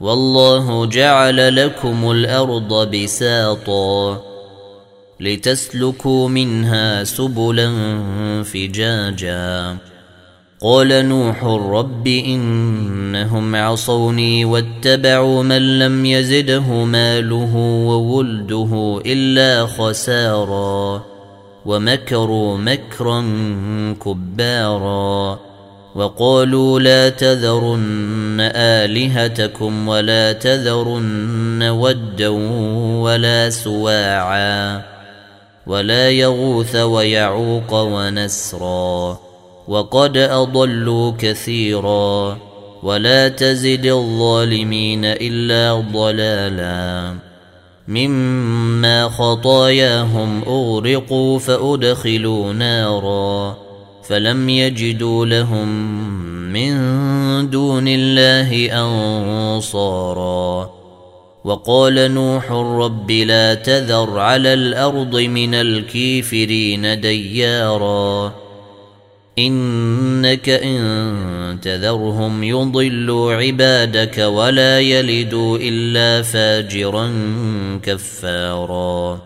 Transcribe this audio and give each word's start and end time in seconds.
والله 0.00 0.86
جعل 0.86 1.56
لكم 1.66 2.10
الأرض 2.10 2.96
بساطا 2.96 4.22
لتسلكوا 5.20 6.28
منها 6.28 7.04
سبلا 7.04 7.72
فجاجا. 8.42 9.76
قال 10.60 11.08
نوح 11.08 11.44
رب 11.44 12.06
إنهم 12.06 13.56
عصوني 13.56 14.44
واتبعوا 14.44 15.42
من 15.42 15.78
لم 15.78 16.06
يزده 16.06 16.84
ماله 16.84 17.56
وولده 17.86 19.02
إلا 19.06 19.66
خسارا 19.66 21.02
ومكروا 21.66 22.58
مكرا 22.58 23.20
كبارا. 24.04 25.38
وقالوا 25.96 26.80
لا 26.80 27.08
تذرن 27.08 28.40
آلهتكم 28.54 29.88
ولا 29.88 30.32
تذرن 30.32 31.62
ودا 31.62 32.28
ولا 33.00 33.50
سواعا 33.50 34.82
ولا 35.66 36.10
يغوث 36.10 36.76
ويعوق 36.76 37.72
ونسرا 37.74 39.18
وقد 39.68 40.16
أضلوا 40.16 41.12
كثيرا 41.18 42.38
ولا 42.82 43.28
تزد 43.28 43.86
الظالمين 43.86 45.04
إلا 45.04 45.84
ضلالا 45.92 47.14
مما 47.88 49.08
خطاياهم 49.08 50.42
أغرقوا 50.42 51.38
فأدخلوا 51.38 52.52
نارا 52.52 53.65
فلم 54.08 54.48
يجدوا 54.48 55.26
لهم 55.26 55.68
من 56.52 56.70
دون 57.50 57.88
الله 57.88 58.82
انصارا 58.82 60.70
وقال 61.44 62.14
نوح 62.14 62.52
رب 62.52 63.10
لا 63.10 63.54
تذر 63.54 64.18
على 64.18 64.54
الأرض 64.54 65.16
من 65.16 65.54
الكافرين 65.54 67.00
ديارا 67.00 68.32
انك 69.38 70.48
ان 70.48 71.58
تذرهم 71.62 72.44
يضلوا 72.44 73.34
عبادك 73.34 74.18
ولا 74.18 74.80
يلدوا 74.80 75.58
الا 75.60 76.22
فاجرا 76.22 77.12
كفارا 77.82 79.25